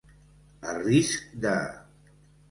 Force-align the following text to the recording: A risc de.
A 0.69 0.71
risc 0.77 1.17
de. 1.43 1.51